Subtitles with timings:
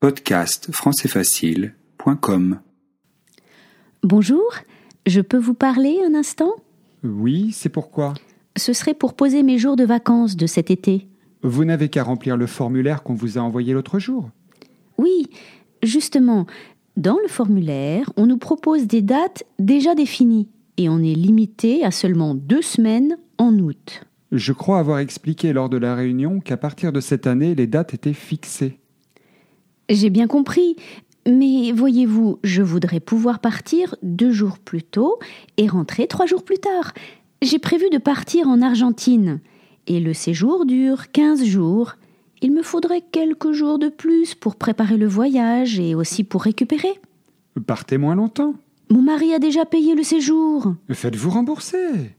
[0.00, 2.60] Podcast françaisfacile.com
[4.04, 4.54] Bonjour,
[5.06, 6.52] je peux vous parler un instant?
[7.02, 8.14] Oui, c'est pourquoi?
[8.56, 11.08] Ce serait pour poser mes jours de vacances de cet été.
[11.42, 14.30] Vous n'avez qu'à remplir le formulaire qu'on vous a envoyé l'autre jour.
[14.98, 15.26] Oui,
[15.82, 16.46] justement,
[16.96, 21.90] dans le formulaire, on nous propose des dates déjà définies et on est limité à
[21.90, 24.04] seulement deux semaines en août.
[24.30, 27.94] Je crois avoir expliqué lors de la réunion qu'à partir de cette année, les dates
[27.94, 28.78] étaient fixées.
[29.88, 30.76] J'ai bien compris,
[31.26, 35.18] mais voyez-vous, je voudrais pouvoir partir deux jours plus tôt
[35.56, 36.92] et rentrer trois jours plus tard.
[37.40, 39.40] J'ai prévu de partir en Argentine,
[39.86, 41.94] et le séjour dure quinze jours.
[42.42, 47.00] Il me faudrait quelques jours de plus pour préparer le voyage et aussi pour récupérer.
[47.66, 48.54] Partez moins longtemps.
[48.90, 50.74] Mon mari a déjà payé le séjour.
[50.90, 52.14] Faites-vous rembourser.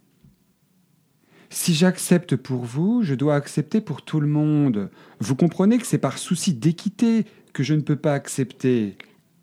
[1.51, 4.91] Si j'accepte pour vous, je dois accepter pour tout le monde.
[5.19, 8.97] Vous comprenez que c'est par souci d'équité que je ne peux pas accepter.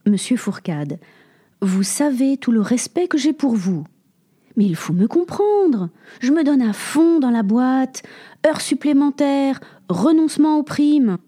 [0.07, 0.99] Monsieur Fourcade,
[1.61, 3.85] vous savez tout le respect que j'ai pour vous.
[4.57, 5.91] Mais il faut me comprendre.
[6.21, 8.03] Je me donne à fond dans la boîte,
[8.47, 11.19] heures supplémentaires, renoncement aux primes.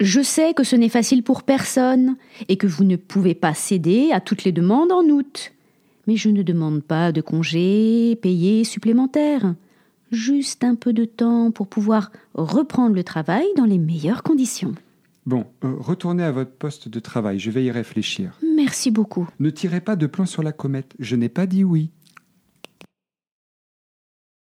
[0.00, 2.16] Je sais que ce n'est facile pour personne
[2.48, 5.52] et que vous ne pouvez pas céder à toutes les demandes en août.
[6.06, 9.54] Mais je ne demande pas de congés payés supplémentaires.
[10.10, 14.74] Juste un peu de temps pour pouvoir reprendre le travail dans les meilleures conditions.
[15.24, 18.38] Bon, euh, retournez à votre poste de travail, je vais y réfléchir.
[18.56, 19.28] Merci beaucoup.
[19.38, 21.90] Ne tirez pas de plan sur la comète, je n'ai pas dit oui.